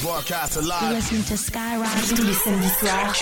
Listening 0.00 1.24
to 1.24 1.36
Skyrock. 1.36 1.88
Tous 2.08 2.22
les 2.22 2.32
samedis 2.32 2.70
soirs. 2.78 3.12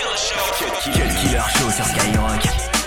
Cut 0.59 1.01
Killer 1.21 1.41
Show 1.57 1.71
sur 1.71 1.85
Skyrock. 1.85 2.77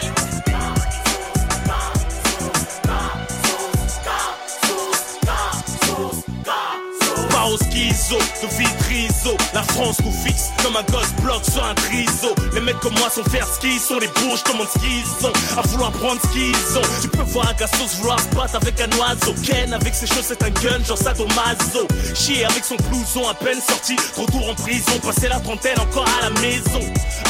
Schizo, 8.90 9.30
de 9.30 9.54
La 9.54 9.59
France 9.80 9.96
nous 10.04 10.12
fixe 10.12 10.50
comme 10.62 10.76
un 10.76 10.82
gosse 10.92 11.12
bloc 11.22 11.42
sur 11.42 11.64
un 11.64 11.74
triso 11.74 12.34
Les 12.52 12.60
mecs 12.60 12.78
comme 12.80 12.92
moi 12.98 13.08
sont 13.08 13.24
faire 13.24 13.46
ce 13.46 13.58
qu'ils 13.60 13.80
sont 13.80 13.98
Les 13.98 14.08
bourges 14.08 14.44
demandent 14.44 14.68
ce 14.74 14.78
qu'ils 14.78 15.04
sont 15.20 15.32
À 15.56 15.62
vouloir 15.68 15.90
prendre 15.92 16.20
ce 16.20 16.28
qu'ils 16.28 16.78
ont. 16.78 17.00
Tu 17.00 17.08
peux 17.08 17.22
voir 17.22 17.48
un 17.48 17.54
gassos 17.54 17.96
vouloir 17.98 18.20
se 18.20 18.26
battre 18.36 18.56
avec 18.56 18.78
un 18.78 18.90
oiseau. 18.98 19.34
Ken 19.42 19.72
avec 19.72 19.94
ses 19.94 20.06
chaussettes 20.06 20.42
un 20.42 20.50
gun 20.50 20.84
genre 20.84 20.98
sadomaso. 20.98 21.88
Chier 22.14 22.44
avec 22.44 22.62
son 22.62 22.76
blouson 22.76 23.26
à 23.26 23.32
peine 23.32 23.60
sorti. 23.60 23.96
Retour 24.16 24.50
en 24.50 24.54
prison, 24.54 24.92
passer 25.02 25.28
la 25.28 25.40
trentaine 25.40 25.80
encore 25.80 26.06
à 26.18 26.28
la 26.28 26.40
maison. 26.40 26.80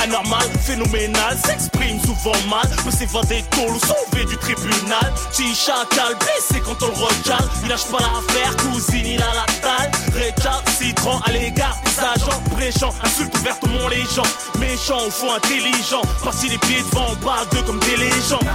Anormal, 0.02 0.48
phénoménal, 0.66 1.38
s'exprime 1.46 2.00
souvent 2.00 2.36
mal. 2.48 2.68
Peut 2.82 2.90
s'évader 2.90 3.44
tôt 3.50 3.70
ou 3.70 3.78
sauver 3.78 4.24
du 4.24 4.36
tribunal. 4.38 5.12
Petit 5.30 5.54
chacal 5.54 6.16
blessé 6.18 6.60
quand 6.64 6.82
on 6.82 6.88
le 6.88 6.94
regarde 6.94 7.48
Il 7.62 7.68
lâche 7.68 7.86
pas 7.86 7.98
l'affaire, 7.98 8.56
cousine 8.56 9.06
il 9.06 9.22
a 9.22 9.34
la 9.34 9.46
dalle. 9.62 9.90
Récalcitrant 10.14 11.20
à 11.26 11.30
l'égard 11.30 11.78
des 11.84 12.00
agents 12.00 12.39
Bréchant, 12.50 12.92
insulte 13.02 13.34
ouvertement 13.38 13.88
les 13.88 14.02
gens. 14.14 14.22
Méchant 14.58 15.06
au 15.06 15.10
fond 15.10 15.32
intelligent 15.32 16.02
Parti 16.22 16.48
les 16.48 16.58
pieds 16.58 16.82
devant, 16.90 17.06
on 17.12 17.16
parle 17.16 17.48
d'eux 17.50 17.62
comme 17.62 17.80
des 17.80 17.96
légendes 17.96 18.48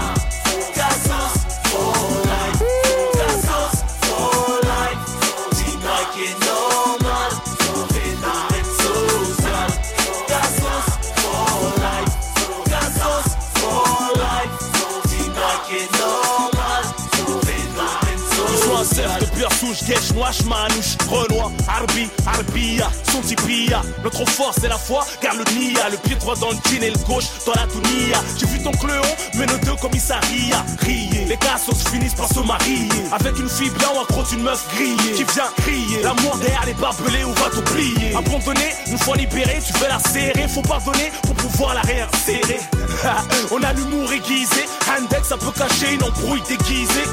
souche, 19.76 19.88
guèche, 19.88 20.14
noix, 20.14 20.32
manouche, 20.48 20.98
renoir, 21.10 21.52
arbi, 21.68 22.08
arbia, 22.26 22.90
son 23.12 23.22
tipia. 23.22 23.82
Notre 24.04 24.26
force 24.30 24.58
c'est 24.62 24.68
la 24.68 24.78
foi, 24.78 25.06
car 25.22 25.34
le 25.36 25.44
nia, 25.54 25.90
le 25.90 25.98
pied 25.98 26.16
droit 26.16 26.36
dans 26.36 26.50
le 26.50 26.58
jean 26.66 26.84
et 26.84 26.90
le 26.92 26.98
gauche 27.06 27.26
dans 27.46 27.54
la 27.54 27.68
tounia. 27.68 28.20
J'ai 28.38 28.46
vu 28.48 28.62
ton 28.62 28.72
cléon, 28.72 29.02
mais 29.36 29.46
nos 29.46 29.58
deux 29.58 29.76
commissariats, 29.82 30.66
rier. 30.80 31.26
Les 31.28 31.38
cassos 31.38 31.88
finissent 31.90 32.14
par 32.14 32.28
se 32.28 32.40
marier. 32.40 32.88
Avec 33.12 33.38
une 33.40 33.50
fille 33.50 33.72
bien 33.72 33.90
ou 33.96 34.02
accroche 34.02 34.32
une 34.34 34.44
meuf 34.44 34.66
grillée, 34.76 35.14
qui 35.14 35.24
vient 35.24 35.50
crier. 35.58 36.04
L'amour 36.04 36.38
derrière 36.38 36.66
les 36.66 36.74
barbelés, 36.74 37.26
on 37.26 37.34
va 37.34 37.50
t'oublier. 37.50 38.16
Abandonné, 38.16 38.74
une 38.88 38.98
fois 38.98 39.16
libéré, 39.16 39.60
tu 39.66 39.74
veux 39.74 39.88
la 39.88 40.00
serrer. 40.00 40.48
Faut 40.48 40.62
pardonner 40.62 41.12
pour 41.24 41.36
pouvoir 41.36 41.74
la 41.76 41.82
réinsérer. 41.82 42.60
on 43.52 43.62
a 43.64 43.74
l'humour 43.74 44.12
aiguisé, 44.12 44.66
index 44.98 45.28
ça 45.28 45.38
peut 45.38 45.52
cacher 45.52 45.94
une 45.94 46.04
embrouille 46.04 46.42
déguisée. 46.48 47.06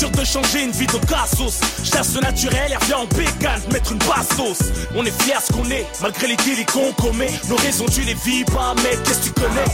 De 0.00 0.24
changer 0.24 0.64
une 0.64 0.70
vie 0.70 0.86
de 0.86 0.96
cassos. 1.06 1.60
Chasse 1.84 2.14
le 2.14 2.22
naturel, 2.22 2.68
elle 2.70 2.78
revient 2.78 2.94
en 2.94 3.04
bécane, 3.04 3.60
mettre 3.70 3.92
une 3.92 3.98
bastos. 3.98 4.58
On 4.96 5.04
est 5.04 5.22
fiers 5.22 5.34
ce 5.46 5.52
qu'on 5.52 5.70
est, 5.70 5.86
malgré 6.00 6.26
les 6.26 6.36
délits 6.36 6.64
qu'on 6.64 6.90
commet. 6.92 7.30
Nos 7.50 7.56
raisons, 7.56 7.84
tu 7.84 8.00
les 8.00 8.14
vis 8.14 8.44
pas, 8.44 8.74
mais 8.76 8.96
qu'est-ce 9.04 9.18
que 9.18 9.24
tu 9.24 9.32
connais? 9.32 9.64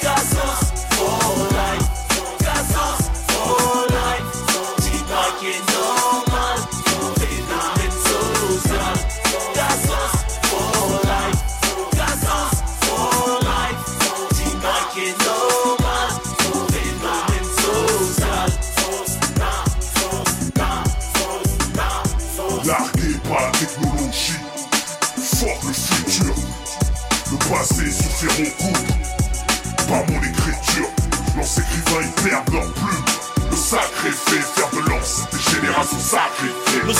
Cassos, 0.00 0.72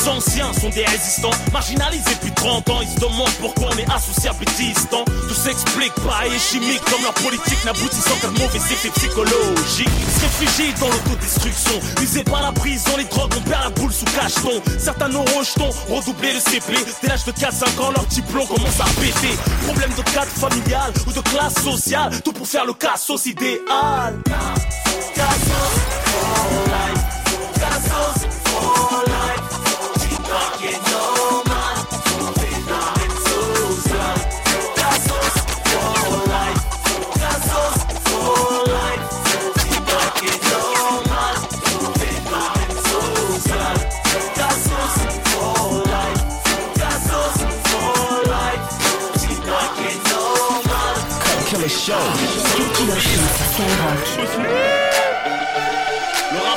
Nos 0.07 0.13
anciens 0.13 0.53
sont 0.53 0.69
des 0.71 0.85
résistants, 0.85 1.31
marginalisés 1.53 2.15
depuis 2.15 2.33
30 2.33 2.71
ans. 2.71 2.81
Ils 2.81 2.89
se 2.89 3.01
demandent 3.01 3.35
pourquoi 3.41 3.71
on 3.73 3.79
est 3.79 3.91
associables 3.91 4.39
et 4.43 4.63
distants. 4.63 5.05
Tout 5.05 5.35
s'explique 5.35 5.95
pas 5.95 6.27
et 6.27 6.39
chimique, 6.39 6.81
comme 6.85 7.03
leur 7.03 7.15
politique 7.15 7.65
n'aboutissant 7.65 8.15
qu'à 8.21 8.29
de 8.29 8.39
mauvais 8.39 8.59
effets 8.59 8.91
psychologiques. 8.91 9.89
Se 10.15 10.23
réfugient 10.23 10.75
dans 10.79 10.89
l'autodestruction, 10.89 11.81
usés 12.01 12.23
par 12.23 12.43
la 12.43 12.53
prison, 12.53 12.91
les 12.97 13.05
drogues, 13.05 13.33
on 13.37 13.41
perd 13.41 13.65
la 13.65 13.71
boule 13.71 13.93
sous 13.93 14.05
cacheton. 14.05 14.63
Certains 14.79 15.09
nos 15.09 15.23
rejetons, 15.23 15.71
redoublé 15.89 16.35
le 16.35 16.41
CP. 16.41 16.75
Dès 17.03 17.09
l'âge 17.09 17.25
de 17.25 17.33
4-5 17.33 17.81
ans, 17.81 17.91
leur 17.91 18.07
diplôme 18.07 18.47
commence 18.47 18.81
à 18.81 18.85
péter. 19.01 19.37
Problème 19.65 19.91
de 19.97 20.03
cadre 20.03 20.31
familial 20.31 20.93
ou 21.09 21.13
de 21.13 21.21
classe 21.21 21.55
sociale, 21.65 22.13
tout 22.23 22.33
pour 22.33 22.47
faire 22.47 22.65
le 22.65 22.75
cassos 22.75 23.27
idéal. 23.27 24.15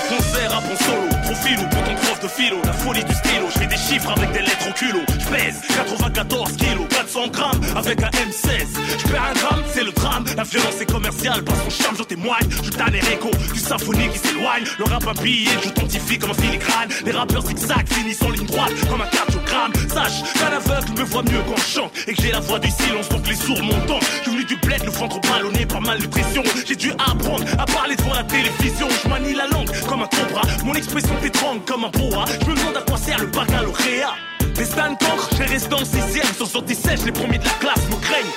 Le 0.09 0.47
rap 0.47 0.63
en 0.63 0.83
solo, 0.83 1.07
profil 1.23 1.59
ou 1.59 1.67
pour 1.69 1.83
ton 1.83 1.93
prof 1.93 2.19
de 2.19 2.27
philo, 2.27 2.57
la 2.63 2.73
folie 2.73 3.03
du 3.03 3.13
stylo, 3.13 3.45
je 3.53 3.59
fais 3.59 3.67
des 3.67 3.77
chiffres 3.77 4.11
avec 4.17 4.31
des 4.31 4.39
lettres 4.39 4.67
au 4.67 4.73
culot, 4.73 5.05
je 5.07 5.27
pèse 5.27 5.61
94 5.67 6.57
kilos, 6.57 6.87
400 6.89 7.27
grammes 7.27 7.61
avec 7.75 8.01
un 8.01 8.09
M16, 8.09 8.67
je 8.97 9.07
perds 9.07 9.23
un 9.23 9.33
gramme, 9.33 9.63
c'est 9.71 9.83
le 9.83 9.91
drame, 9.91 10.25
la 10.35 10.43
violence 10.43 10.81
est 10.81 10.91
commerciale, 10.91 11.43
par 11.43 11.55
son 11.57 11.69
charme 11.69 11.95
j'en 11.95 12.05
témoigne, 12.05 12.49
je 12.49 12.71
tanne 12.71 12.93
les 12.93 13.53
du 13.53 13.59
symphonie 13.59 14.09
qui 14.09 14.17
s'éloigne, 14.17 14.63
le 14.79 14.85
rap 14.85 15.05
habillé, 15.05 15.51
je 15.63 15.69
t'entifie 15.69 16.17
comme 16.17 16.31
un 16.31 16.33
filigrane, 16.33 16.89
les 17.05 17.11
rappeurs 17.11 17.45
zigzag 17.45 17.87
finissent 17.87 18.23
en 18.23 18.29
ligne 18.31 18.47
droite 18.47 18.73
comme 18.89 19.01
un 19.01 19.07
cardiogramme, 19.07 19.73
sache 19.93 20.23
qu'un 20.33 20.49
aveugle 20.71 20.99
me 20.99 21.03
voit 21.05 21.23
mieux 21.23 21.41
quand 21.47 21.57
je 21.57 21.79
chante, 21.79 21.91
et 22.07 22.13
que 22.13 22.21
j'ai 22.21 22.31
la 22.31 22.39
voix 22.39 22.59
du 22.59 22.69
silence 22.69 23.09
donc 23.09 23.27
les 23.27 23.35
sourds 23.35 23.63
m'entendent, 23.63 24.03
je 24.23 24.29
venu 24.29 24.45
du 24.45 24.55
bled, 24.57 24.83
le 24.83 24.91
ventre 24.91 25.19
ballonné 25.21 25.65
par 25.65 25.81
malnutrition, 25.81 26.43
j'ai 26.67 26.75
dû 26.75 26.91
apprendre 26.91 27.45
à 27.57 27.65
parler 27.65 27.95
devant 27.95 28.13
la 28.13 28.23
télévision, 28.23 28.87
je 29.03 29.09
manie 29.09 29.33
la 29.33 29.47
langue 29.47 29.69
comme 29.87 30.01
un 30.01 30.07
cobra. 30.07 30.41
Mon 30.63 30.73
expression 30.73 31.15
t'étrangle 31.21 31.61
comme 31.65 31.85
un 31.85 31.89
boa. 31.89 32.25
Je 32.41 32.45
me 32.49 32.55
demande 32.55 32.77
à 32.77 32.81
quoi 32.81 32.97
sert 32.97 33.19
le 33.19 33.27
baccalauréat. 33.27 34.13
Les 34.57 34.65
stands 34.65 34.95
cancres, 34.95 35.29
j'ai 35.37 35.45
resté 35.45 35.73
en 35.73 35.85
sixième. 35.85 36.27
Sans 36.37 36.45
sortie 36.45 36.75
sèche, 36.75 37.01
les 37.05 37.11
premiers 37.11 37.37
de 37.37 37.45
la 37.45 37.51
classe 37.51 37.87
me 37.89 37.95
craignent. 38.01 38.35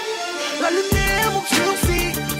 La 0.60 0.70
lumière 0.70 1.32
mon 1.32 1.42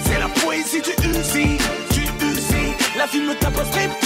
c'est 0.05 0.19
la 0.19 0.27
poésie 0.27 0.81
du 0.81 1.09
Uzi. 1.09 1.57
Du 1.91 2.01
Uzi, 2.25 2.73
la 2.97 3.05
vie 3.07 3.21
me 3.21 3.35
tape 3.35 3.57
un 3.59 3.65
striptease. 3.65 4.02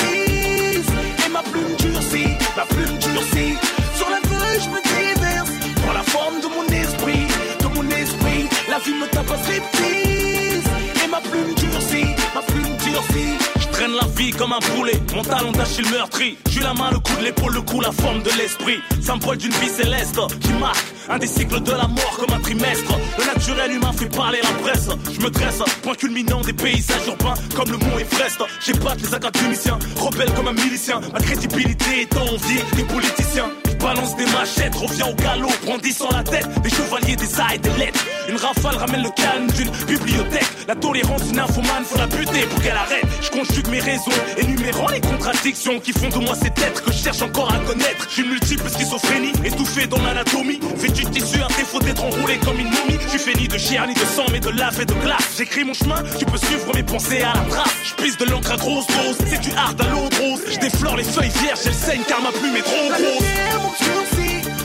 Et 9.29 11.07
ma 11.09 11.19
plume 11.19 11.53
durcit, 11.55 12.05
ma 12.33 12.41
plume 12.41 12.75
durcit. 12.77 13.37
Je 13.59 13.67
traîne 13.67 13.91
la 13.91 14.07
vie 14.15 14.31
comme 14.31 14.53
un 14.53 14.59
poulet, 14.59 14.99
mon 15.13 15.21
talon 15.21 15.51
d'Achille 15.51 15.89
meurtri. 15.91 16.37
J'ai 16.49 16.61
la 16.61 16.73
main, 16.73 16.91
le 16.91 16.99
coup 16.99 17.15
de 17.19 17.25
l'épaule, 17.25 17.53
le 17.53 17.61
cou, 17.61 17.81
la 17.81 17.91
forme 17.91 18.23
de 18.23 18.29
l'esprit. 18.37 18.79
Symbole 19.01 19.37
d'une 19.37 19.51
vie 19.53 19.69
céleste 19.69 20.19
qui 20.39 20.53
marque 20.53 20.85
un 21.09 21.17
des 21.17 21.27
cycles 21.27 21.61
de 21.61 21.71
la 21.71 21.87
mort 21.87 22.17
comme 22.19 22.35
un 22.35 22.39
trimestre. 22.39 22.97
Le 23.17 23.25
naturel 23.25 23.71
humain 23.73 23.91
fait 23.93 24.09
parler 24.09 24.39
la 24.41 24.49
presse. 24.61 24.89
Je 25.13 25.21
me 25.21 25.29
dresse, 25.29 25.61
point 25.83 25.95
culminant 25.95 26.41
des 26.41 26.53
paysages 26.53 27.07
urbains 27.07 27.35
comme 27.55 27.71
le 27.71 27.77
mont 27.77 27.97
Everest. 27.99 28.37
Pas 28.83 28.95
les 28.95 29.13
académiciens, 29.13 29.79
rebelle 29.97 30.31
comme 30.33 30.47
un 30.47 30.53
milicien. 30.53 31.01
Ma 31.11 31.19
crédibilité 31.19 32.01
est 32.01 32.17
enviée 32.17 32.63
des 32.75 32.83
politiciens. 32.83 33.49
Balance 33.77 34.15
des 34.15 34.25
machettes, 34.25 34.75
reviens 34.75 35.07
au 35.07 35.13
galop, 35.13 35.49
brandissant 35.65 36.09
la 36.11 36.23
tête, 36.23 36.47
des 36.61 36.69
chevaliers, 36.69 37.15
des 37.15 37.39
ailes, 37.39 37.61
des 37.61 37.69
lettres. 37.77 38.05
Une 38.29 38.37
rafale 38.37 38.75
ramène 38.75 39.03
le 39.03 39.09
calme 39.11 39.47
d'une 39.51 39.69
bibliothèque. 39.85 40.47
La 40.67 40.75
tolérance 40.75 41.23
d'une 41.23 41.39
infomane, 41.39 41.85
faut 41.85 41.97
la 41.97 42.07
buter 42.07 42.41
pour 42.49 42.61
qu'elle 42.61 42.75
arrête. 42.75 43.05
Je 43.21 43.29
conjugue 43.29 43.67
mes 43.69 43.79
raisons, 43.79 44.11
énumérant 44.37 44.87
les 44.89 44.99
contradictions 45.01 45.79
qui 45.79 45.93
font 45.93 46.09
de 46.09 46.25
moi 46.25 46.35
cet 46.35 46.59
être 46.59 46.83
que 46.83 46.91
je 46.91 46.97
cherche 46.97 47.21
encore 47.21 47.53
à 47.53 47.59
connaître. 47.59 48.07
J'ai 48.13 48.23
multiple 48.23 48.69
schizophrénie, 48.69 49.31
étouffée 49.45 49.87
dans 49.87 50.01
l'anatomie. 50.01 50.59
Vêtu 50.77 51.03
de 51.03 51.09
tissu, 51.09 51.41
un 51.41 51.47
défaut 51.47 51.79
d'être 51.79 52.03
enroulé 52.03 52.37
comme 52.37 52.59
une 52.59 52.69
momie. 52.69 52.99
Je 53.11 53.17
fais 53.17 53.33
ni 53.33 53.47
de 53.47 53.57
chair, 53.57 53.87
ni 53.87 53.93
de 53.93 53.99
sang, 53.99 54.25
mais 54.31 54.39
de 54.39 54.49
lave 54.49 54.79
et 54.81 54.85
de 54.85 54.93
glace. 54.93 55.35
J'écris 55.37 55.63
mon 55.63 55.73
chemin, 55.73 56.03
tu 56.19 56.25
peux 56.25 56.37
suivre 56.37 56.73
mes 56.75 56.83
pensées 56.83 57.21
à 57.21 57.33
la 57.33 57.45
trace. 57.49 57.75
Je 57.83 58.03
pisse 58.03 58.17
de 58.17 58.25
l'encre 58.25 58.51
à 58.51 58.57
grosse 58.57 58.87
dose, 58.87 59.17
c'est 59.29 59.41
du 59.41 59.51
hard 59.55 59.79
à 59.81 59.85
l'eau 59.89 60.09
rose. 60.37 60.53
Je 60.53 60.59
déflore 60.59 60.97
les 60.97 61.03
feuilles 61.03 61.31
vierges, 61.41 61.59
elles 61.65 61.73
saignent 61.73 62.03
car 62.07 62.21
ma 62.21 62.31
plume 62.31 62.55
est 62.55 62.61
trop 62.61 62.89
grosse. 62.89 63.23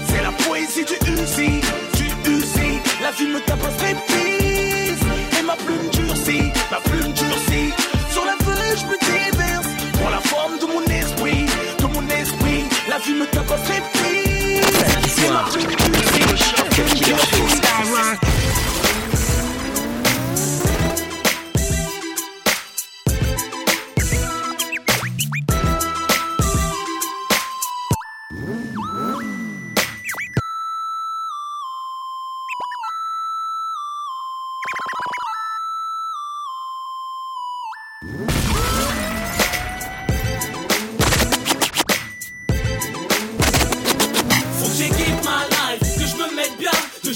C'est 0.07 0.23
la 0.23 0.33
poésie 0.33 0.85
du 0.85 1.13
Uzi, 1.13 1.61
du 1.95 2.31
Uzi. 2.31 2.81
La 3.03 3.11
vie 3.13 3.27
me 3.27 3.41
tape 3.41 3.65
un 3.65 3.71
striptease 3.79 5.01
et 5.39 5.43
ma 5.43 5.57
plume 5.57 5.89
durcit, 5.93 6.53
ma 6.71 6.81
plume 6.81 7.13
durcit. 7.13 7.73
Sur 8.11 8.25
la 8.25 8.37
feuille, 8.45 8.79
je 8.79 8.87
me 8.87 8.99
déverse 8.99 9.69
pour 9.99 10.11
la 10.11 10.21
forme 10.21 10.59
de 10.59 10.67
mon 10.67 10.85
esprit, 10.85 11.47
de 11.79 11.87
mon 11.87 12.09
esprit. 12.09 12.65
La 12.89 12.99
vie 12.99 13.15
me 13.15 13.27
tape 13.27 13.51
un 13.51 13.59
striptease 13.59 15.02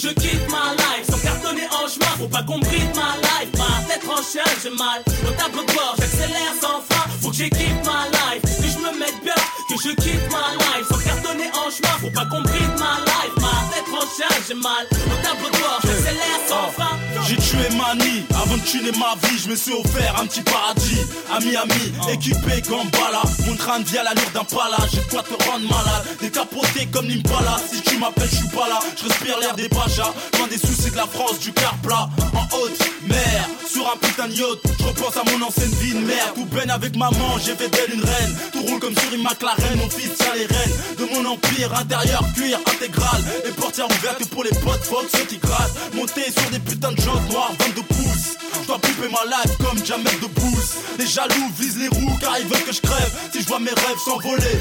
je 0.06 0.12
quitte 0.14 0.50
ma 0.50 0.72
life 0.74 1.06
sans 1.10 1.18
cartonner 1.18 1.66
en 1.70 1.88
chemin. 1.88 2.06
Faut 2.18 2.28
pas 2.28 2.42
qu'on 2.42 2.58
bride 2.58 2.94
ma 2.94 3.16
life, 3.22 3.50
ma 3.58 3.75
tête 3.98 4.08
en 4.08 4.22
chien, 4.22 4.44
j'ai 4.62 4.70
mal. 4.70 5.02
Au 5.26 5.30
tableau 5.32 5.62
de 5.62 5.72
bord, 5.72 5.94
j'accélère 5.98 6.52
sans 6.60 6.80
frein. 6.88 7.10
Faut 7.22 7.30
que 7.30 7.36
j'équipe 7.36 7.84
ma 7.84 8.06
life, 8.08 8.42
que 8.42 8.68
je 8.68 8.78
me 8.78 8.98
mette 8.98 9.22
bien, 9.22 9.34
que 9.68 9.74
je 9.82 9.94
quitte 9.94 10.30
ma 10.30 10.54
life 10.54 10.86
sans 10.88 10.98
cartonner 10.98 11.50
en 11.54 11.70
chemin. 11.70 11.96
Faut 12.00 12.10
pas 12.10 12.26
qu'on 12.26 12.42
bride 12.42 12.78
ma 12.78 13.00
life, 13.04 13.34
ma 13.36 13.74
tête 13.74 13.84
en 13.92 14.06
j'ai 14.48 14.54
mal. 14.54 14.86
Au 14.92 15.22
tableau 15.22 15.50
de 15.50 15.58
bord, 15.58 15.80
j'accélère 15.84 16.40
sans 16.48 16.70
frein. 16.72 16.96
J'ai 17.28 17.36
tué 17.36 17.68
Mani, 17.76 18.24
avant 18.30 18.56
de 18.56 18.62
tuer 18.62 18.92
ma 18.92 19.14
vie, 19.26 19.38
je 19.38 19.48
me 19.50 19.56
suis 19.56 19.72
offert 19.72 20.14
un 20.20 20.26
petit 20.26 20.42
paradis 20.42 21.00
à 21.32 21.40
Miami, 21.40 21.92
équipé 22.12 22.62
Gambala. 22.62 23.22
Mon 23.46 23.56
crâne 23.56 23.82
vient 23.82 24.02
à 24.02 24.04
l'allure 24.04 24.30
d'un 24.32 24.44
pala, 24.44 24.76
j'ai 24.92 25.02
quoi 25.10 25.22
te 25.22 25.34
rendre 25.44 25.68
malade. 25.68 26.06
Décapoté 26.20 26.86
comme 26.92 27.08
l'Impala, 27.08 27.56
si 27.70 27.80
tu 27.82 27.98
m'appelles, 27.98 28.28
je 28.30 28.36
suis 28.36 28.48
pas 28.48 28.68
là. 28.68 28.78
Je 28.96 29.08
respire 29.08 29.38
l'air 29.40 29.54
des 29.54 29.68
Bajas, 29.68 30.12
loin 30.38 30.46
des 30.48 30.58
soucis 30.58 30.90
de 30.90 30.96
la 30.96 31.06
France, 31.06 31.40
du 31.40 31.52
car 31.52 31.74
plat. 31.82 32.08
En 32.34 32.56
haute 32.56 32.78
mer, 33.08 33.48
un 33.92 33.96
putain 33.98 34.28
de 34.28 34.34
yacht, 34.34 34.58
je 34.78 34.84
repense 34.84 35.16
à 35.16 35.22
mon 35.30 35.46
ancienne 35.46 35.70
vie 35.80 35.94
de 35.94 36.00
mère. 36.00 36.34
Tout 36.34 36.46
avec 36.68 36.96
maman, 36.96 37.38
j'ai 37.44 37.54
fait 37.54 37.68
d'elle 37.68 37.94
une 37.94 38.04
reine. 38.04 38.36
Tout 38.52 38.62
roule 38.62 38.80
comme 38.80 38.96
sur 38.96 39.12
une 39.12 39.22
McLaren, 39.22 39.76
mon 39.76 39.88
fils 39.88 40.14
tient 40.14 40.34
les 40.34 40.46
rênes 40.46 40.76
de 40.98 41.04
mon 41.14 41.30
empire 41.30 41.72
intérieur, 41.74 42.24
cuir 42.34 42.58
intégral. 42.58 43.22
Et 43.46 43.52
portière 43.52 43.86
ouverte 43.86 44.26
pour 44.30 44.44
les 44.44 44.50
potes, 44.50 44.82
fuck 44.84 45.06
ceux 45.14 45.24
qui 45.26 45.38
grattent. 45.38 45.94
Monter 45.94 46.30
sur 46.32 46.50
des 46.50 46.58
putains 46.58 46.92
de 46.92 47.00
jantes 47.00 47.30
noires, 47.30 47.52
22 47.58 47.82
pouces. 47.82 48.36
Je 48.62 48.66
dois 48.66 48.78
couper 48.78 49.08
ma 49.08 49.24
life 49.24 49.56
comme 49.58 49.84
jamais 49.84 50.16
de 50.20 50.26
pouce. 50.26 50.74
Les 50.98 51.06
jaloux 51.06 51.50
visent 51.58 51.78
les 51.78 51.88
roues 51.88 52.16
car 52.20 52.38
ils 52.40 52.46
veulent 52.46 52.64
que 52.64 52.72
je 52.72 52.80
crève. 52.80 53.12
Si 53.32 53.42
je 53.42 53.46
vois 53.46 53.60
mes 53.60 53.70
rêves 53.70 54.00
s'envoler, 54.04 54.58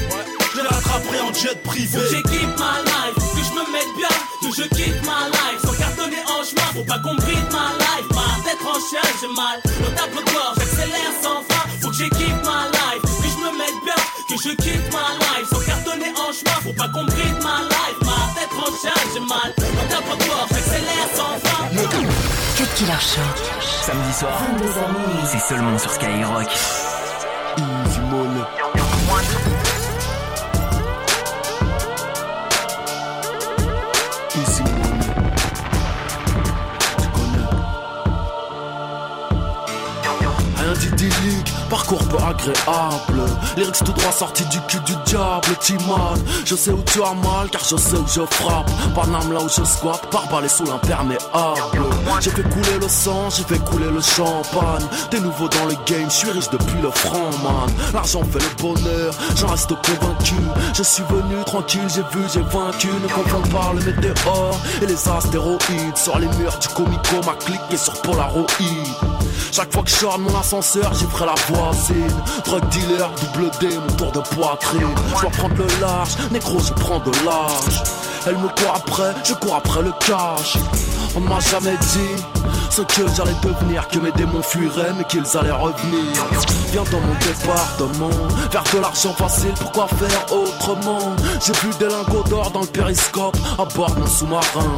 je 0.54 0.60
les 0.60 0.68
rattraperai 0.68 1.20
en 1.20 1.32
jet 1.34 1.60
privé. 1.64 1.98
Que 1.98 2.08
j'équipe 2.08 2.58
ma 2.58 2.82
life, 2.84 3.16
que 3.16 3.42
je 3.42 3.52
me 3.54 3.72
mette 3.72 3.92
bien, 3.96 4.14
que 4.42 4.56
je 4.56 4.68
quitte 4.68 5.04
ma 5.04 5.28
life 5.28 5.60
sans 5.64 5.95
cartonner 6.06 6.22
en 6.26 6.44
chemin. 6.44 6.68
Faut 6.74 6.84
pas 6.84 6.98
qu'on 6.98 7.14
bride 7.14 7.50
ma 7.52 7.72
life, 7.78 8.08
ma 8.10 8.44
tête 8.44 8.60
en 8.62 8.78
chien, 8.88 9.00
j'ai 9.20 9.28
mal. 9.28 9.60
Au 9.64 9.90
tableau 9.90 10.22
de 10.22 10.32
bord, 10.32 10.54
j'accélère 10.58 11.12
sans 11.22 11.42
frein. 11.42 11.68
Faut 11.80 11.88
que 11.88 11.96
j'équipe 11.96 12.44
ma 12.44 12.68
life, 12.70 13.02
que 13.02 13.28
je 13.28 13.38
me 13.44 13.58
mette 13.58 13.78
bien, 13.84 14.02
que 14.28 14.36
je 14.42 14.50
quitte 14.56 14.92
ma 14.92 15.06
life 15.18 15.48
sans 15.50 15.60
cartonner 15.60 16.12
en 16.16 16.32
chemin. 16.32 16.58
Faut 16.62 16.72
pas 16.72 16.88
qu'on 16.88 17.04
bride 17.04 17.38
ma 17.42 17.62
life, 17.62 17.98
ma 18.02 18.20
tête 18.38 18.52
en 18.56 18.70
chien, 18.80 18.96
j'ai 19.14 19.20
mal. 19.20 19.50
Au 19.58 19.90
tableau 19.90 20.16
de 20.16 20.24
bord, 20.24 20.46
j'accélère 20.50 21.08
sans 21.14 21.38
frein. 21.42 21.66
Cut 22.56 22.68
Killer 22.76 23.00
Show. 23.00 23.20
Samedi 23.82 24.12
soir, 24.12 24.32
22h 24.32 25.08
minuit. 25.08 25.26
c'est 25.26 25.54
seulement 25.54 25.78
sur 25.78 25.90
Skyrock. 25.90 26.50
Easy 27.58 28.00
money. 28.10 28.65
Rien 40.76 40.90
d'idyllique, 40.90 41.52
parcours 41.70 42.02
peu 42.08 42.16
agréable. 42.16 43.22
Lyrics 43.56 43.84
tout 43.84 43.92
droit 43.92 44.12
sortis 44.12 44.44
du 44.46 44.60
cul 44.62 44.78
du 44.80 44.94
diable, 45.06 45.56
Timon. 45.60 46.14
Je 46.44 46.54
sais 46.54 46.70
où 46.70 46.82
tu 46.92 47.02
as 47.02 47.14
mal, 47.14 47.48
car 47.50 47.62
je 47.62 47.76
sais 47.76 47.96
où 47.96 48.06
je 48.06 48.22
frappe. 48.34 48.70
Paname 48.94 49.32
là 49.32 49.40
où 49.40 49.48
je 49.48 49.64
squatte, 49.64 50.06
par 50.10 50.28
balai 50.28 50.48
sous 50.48 50.64
l'imperméable. 50.64 51.22
J'ai 52.20 52.30
fait 52.30 52.42
couler 52.42 52.78
le 52.80 52.88
sang, 52.88 53.28
j'ai 53.30 53.44
fait 53.44 53.58
couler 53.64 53.90
le 53.90 54.00
champagne. 54.00 54.86
T'es 55.10 55.20
nouveau 55.20 55.48
dans 55.48 55.66
le 55.66 55.74
game, 55.86 56.08
je 56.08 56.14
suis 56.14 56.30
riche 56.30 56.50
depuis 56.50 56.80
le 56.82 56.90
franc, 56.90 57.30
man. 57.42 57.70
L'argent 57.92 58.22
fait 58.24 58.38
le 58.38 58.62
bonheur, 58.62 59.14
j'en 59.36 59.48
reste 59.48 59.68
convaincu. 59.68 60.34
Je 60.74 60.82
suis 60.82 61.04
venu 61.04 61.42
tranquille, 61.44 61.88
j'ai 61.88 62.02
vu, 62.02 62.24
j'ai 62.32 62.40
vaincu. 62.40 62.88
Ne 62.88 63.08
confonds 63.08 63.48
pas 63.50 63.72
le 63.74 63.84
météore 63.84 64.58
et 64.82 64.86
les 64.86 65.08
astéroïdes. 65.08 65.96
Sur 65.96 66.18
les 66.18 66.28
murs 66.38 66.58
du 66.58 66.68
comico, 66.68 67.16
ma 67.24 67.34
clique 67.34 67.60
est 67.70 67.76
sur 67.76 67.94
Polaroid. 68.02 68.46
Chaque 69.52 69.72
fois 69.72 69.82
que 69.82 69.90
je 69.90 70.06
mon 70.18 70.38
ascenseur, 70.38 70.65
j'y 70.74 71.04
ferai 71.06 71.26
la 71.26 71.34
voisine. 71.48 72.22
Drug 72.44 72.68
dealer, 72.70 73.10
double 73.20 73.50
D, 73.60 73.78
mon 73.78 73.96
tour 73.96 74.12
de 74.12 74.20
poitrine. 74.34 74.94
Je 75.14 75.20
dois 75.20 75.30
prendre 75.30 75.56
le 75.56 75.66
large, 75.80 76.16
négro, 76.30 76.58
je 76.58 76.72
prends 76.72 76.98
de 76.98 77.12
l'âge. 77.24 77.82
Elle 78.26 78.36
me 78.38 78.48
court 78.48 78.74
après, 78.74 79.14
je 79.24 79.34
cours 79.34 79.54
après 79.56 79.82
le 79.82 79.92
cash. 80.00 80.56
On 81.16 81.20
m'a 81.20 81.40
jamais 81.40 81.76
dit 81.78 82.22
ce 82.68 82.82
que 82.82 83.08
j'allais 83.16 83.34
devenir, 83.42 83.88
que 83.88 83.98
mes 83.98 84.12
démons 84.12 84.42
fuiraient, 84.42 84.92
mais 84.98 85.04
qu'ils 85.04 85.24
allaient 85.36 85.50
revenir. 85.50 86.12
Viens 86.72 86.84
dans 86.92 87.00
mon 87.00 87.14
département, 87.14 88.10
vers 88.52 88.64
de 88.74 88.78
l'argent 88.80 89.14
facile, 89.14 89.54
pourquoi 89.58 89.88
faire 89.88 90.26
autrement? 90.30 91.16
J'ai 91.44 91.54
vu 91.54 91.74
des 91.78 91.86
lingots 91.86 92.22
d'or 92.28 92.50
dans 92.50 92.60
le 92.60 92.66
périscope, 92.66 93.36
à 93.58 93.64
bord 93.64 93.92
d'un 93.92 94.06
sous-marin. 94.06 94.76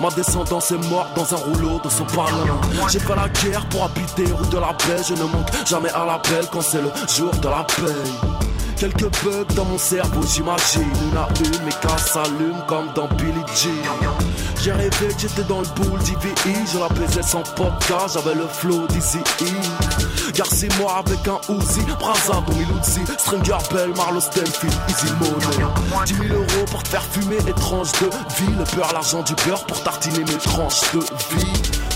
Ma 0.00 0.08
descendance 0.10 0.70
est 0.70 0.88
morte 0.88 1.14
dans 1.14 1.34
un 1.34 1.38
rouleau 1.38 1.78
de 1.84 1.90
sopalin. 1.90 2.58
J'ai 2.90 2.98
fait 2.98 3.14
la 3.14 3.28
guerre 3.28 3.66
pour 3.66 3.84
habiter 3.84 4.24
rue 4.32 4.48
de 4.48 4.58
la 4.58 4.72
paix, 4.72 5.02
je 5.06 5.12
ne 5.12 5.24
manque 5.24 5.50
jamais 5.66 5.90
à 5.90 6.06
l'appel 6.06 6.46
quand 6.50 6.62
c'est 6.62 6.80
le 6.80 6.90
jour 7.14 7.32
de 7.32 7.48
la 7.48 7.64
paix. 7.64 8.55
Quelques 8.78 9.10
bugs 9.24 9.54
dans 9.54 9.64
mon 9.64 9.78
cerveau, 9.78 10.20
j'imagine. 10.26 10.82
Une 11.10 11.16
à 11.16 11.26
une, 11.40 11.64
mes 11.64 11.72
cas 11.72 11.96
s'allument 11.96 12.60
comme 12.66 12.92
dans 12.94 13.08
Billie 13.16 13.32
Jean. 13.54 13.70
J'ai 14.62 14.72
rêvé 14.72 14.90
que 15.08 15.18
j'étais 15.18 15.44
dans 15.44 15.60
le 15.60 15.66
boule 15.76 15.98
d'IVI. 16.00 16.54
Je 16.72 16.78
la 16.78 16.88
baisais 16.88 17.22
sans 17.22 17.42
podcast, 17.42 18.14
j'avais 18.14 18.34
le 18.34 18.46
flow 18.46 18.86
d'Easy 18.88 19.20
E. 19.40 20.32
Garci 20.34 20.68
moi 20.78 20.96
avec 20.98 21.26
un 21.26 21.38
Uzi, 21.54 21.80
Braza, 21.98 22.42
Uzi, 22.82 23.00
Stringer 23.16 23.56
Bell, 23.72 23.92
Marlo 23.96 24.20
Stenfield, 24.20 24.74
Easy 24.90 25.10
Money. 25.20 26.04
10 26.04 26.14
000 26.14 26.34
euros 26.34 26.64
pour 26.70 26.82
te 26.82 26.88
faire 26.88 27.04
fumer, 27.04 27.38
étrange 27.48 27.92
de 27.92 28.06
vie. 28.36 28.52
Le 28.58 28.76
beurre, 28.76 28.92
l'argent 28.92 29.22
du 29.22 29.34
beurre 29.46 29.64
pour 29.64 29.82
tartiner 29.82 30.18
mes 30.18 30.38
tranches 30.38 30.82
de 30.92 30.98
vie. 31.00 31.52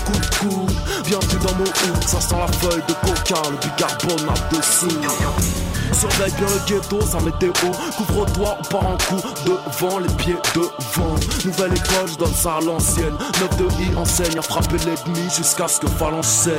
De 0.07 0.35
coude, 0.37 0.71
bienvenue 1.05 1.39
dans 1.45 1.53
mon 1.57 1.63
hood, 1.63 2.03
ça 2.07 2.19
sent 2.19 2.35
la 2.39 2.47
feuille 2.47 2.81
de 2.87 2.93
coca, 2.93 3.41
le 3.51 3.57
bicarbonate 3.57 4.51
dessous. 4.51 5.60
Surveille 5.93 6.31
bien 6.33 6.47
le 6.47 6.59
ghetto, 6.65 7.01
sa 7.01 7.19
météo 7.19 7.51
Couvre-toi 7.97 8.57
ou 8.59 8.67
pars 8.69 8.87
en 8.87 8.97
coup 8.97 9.21
devant 9.45 9.99
les 9.99 10.13
pieds 10.15 10.35
devant 10.55 11.15
Nouvelle 11.45 11.73
école, 11.73 12.07
je 12.07 12.17
donne 12.17 12.33
ça 12.33 12.55
à 12.55 12.61
l'ancienne. 12.61 13.15
9 13.39 13.57
de 13.57 13.65
I 13.83 13.95
enseigne 13.95 14.39
à 14.39 14.41
frapper 14.41 14.77
l'ennemi 14.85 15.29
jusqu'à 15.35 15.67
ce 15.67 15.79
que 15.79 15.87
saigne 16.23 16.57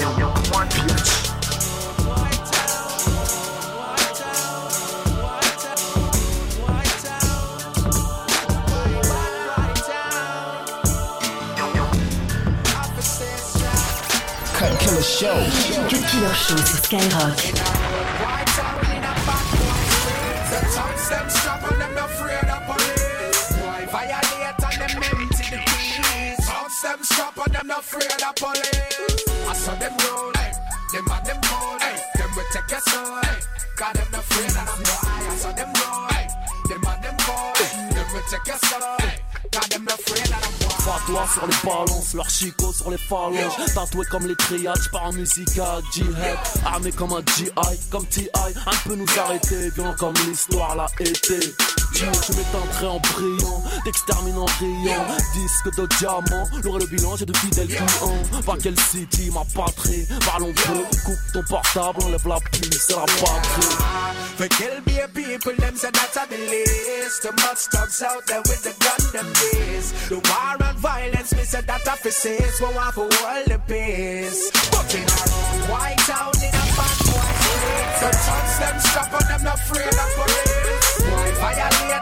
Bitch. 0.74 1.32
Afraid 27.92 28.22
of 28.22 28.34
police. 28.36 29.24
I 29.48 29.54
saw 29.54 29.74
them 29.74 29.92
roll, 29.92 30.32
hey. 30.36 30.52
them 30.92 31.08
at 31.12 31.24
them 31.24 31.40
roll, 31.50 31.78
hey. 31.78 31.96
them 32.16 32.30
will 32.36 32.48
take 32.52 32.70
your 32.70 32.80
soul. 32.80 33.16
Hey. 33.22 33.38
Cause 33.76 33.92
them 33.92 34.08
not 34.12 34.20
afraid 34.20 34.50
of 34.50 34.66
them 34.66 34.82
no 34.82 34.94
I 35.02 35.36
saw 35.36 35.52
them 35.52 35.72
roll, 35.76 36.06
hey. 36.12 36.26
them 36.68 36.84
at 36.88 37.02
them 37.02 37.16
roll, 37.28 37.52
hey. 37.56 37.94
them 37.94 38.06
will 38.12 38.26
take 38.30 38.46
your 38.46 38.60
soul. 38.68 38.96
Hey. 39.00 39.18
Cause 39.52 39.68
them 39.68 39.84
not 39.84 39.98
afraid 40.00 40.32
of 40.32 40.40
them 40.40 40.52
Fatwa 40.82 41.26
sur 41.32 41.46
les 41.46 41.54
balances, 41.64 42.14
leur 42.14 42.28
chico 42.28 42.72
sur 42.72 42.90
les 42.90 42.98
phalanges 42.98 43.54
Tatoué 43.72 44.04
comme 44.10 44.26
les 44.26 44.34
triades, 44.34 44.82
j'pars 44.82 45.04
en 45.04 45.12
musique 45.12 45.56
à 45.58 45.80
jihad 45.92 46.38
Armé 46.64 46.90
comme 46.90 47.12
un 47.12 47.22
GI, 47.36 47.50
comme 47.88 48.04
TI 48.06 48.28
Un 48.34 48.88
peu 48.88 48.96
nous 48.96 49.06
arrêter, 49.16 49.70
violent 49.70 49.94
comme 49.96 50.14
l'histoire 50.26 50.74
l'a 50.74 50.86
été 50.98 51.38
Dieu, 51.94 52.08
je 52.26 52.32
m'éteindrai 52.36 52.86
en 52.86 52.98
brillant, 52.98 53.62
d'extermine 53.84 54.38
en 54.38 54.46
riant. 54.46 55.06
Disque 55.34 55.76
de 55.76 55.86
diamant, 55.98 56.48
l'aurait 56.62 56.80
le 56.80 56.86
bilan, 56.86 57.16
j'ai 57.16 57.26
de 57.26 57.36
fidèles 57.36 57.68
clients. 57.68 58.42
Pas 58.44 58.56
quel 58.62 58.78
city, 58.78 59.30
ma 59.32 59.44
patrie, 59.54 60.06
parlons 60.24 60.52
peu. 60.52 60.84
Coupe 61.04 61.32
ton 61.32 61.42
portable, 61.48 62.02
enlève 62.04 62.28
la 62.28 62.38
puce, 62.52 62.84
c'est 62.86 62.96
la 62.96 63.04
patrie. 63.04 64.12
For 64.36 64.48
kill 64.48 64.80
be 64.86 64.98
a 64.98 65.08
people, 65.08 65.54
them 65.58 65.76
say 65.76 65.90
that's 65.92 66.16
a 66.16 66.26
the 66.26 66.38
list 66.38 67.22
Too 67.22 67.32
much 67.32 67.68
thugs 67.68 68.02
out 68.02 68.26
there 68.26 68.40
with 68.40 68.62
the 68.64 68.72
gun, 68.80 69.12
them 69.12 69.30
days 69.34 69.92
The 70.08 70.16
war 70.16 70.56
and 70.58 70.78
violence, 70.78 71.34
me 71.36 71.44
say 71.44 71.60
that 71.60 71.82
faces 71.98 72.58
We 72.60 72.66
want 72.74 72.94
for 72.94 73.04
all 73.04 73.44
the 73.44 73.60
peace. 73.68 74.50
But 74.72 74.94
in 74.94 75.04
a 75.04 75.70
white 75.70 75.98
town, 76.08 76.32
in 76.40 76.48
a 76.48 76.64
bad 76.74 76.98
the 78.00 78.08
judge 78.10 78.52
them 78.58 78.76
shop 78.80 79.12
and 79.12 79.28
them 79.30 79.42
not 79.44 79.54
afraid 79.54 79.86
of 79.86 80.10
police. 80.16 81.10
Why 81.10 81.30
violate 81.38 82.01